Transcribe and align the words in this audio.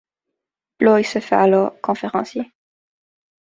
Bloy 0.79 1.03
se 1.03 1.19
fait 1.19 1.35
alors 1.35 1.79
conférencier. 1.79 2.51